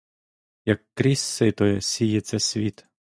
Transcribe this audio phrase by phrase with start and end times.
[0.65, 2.87] Як крізь сито сіється світ.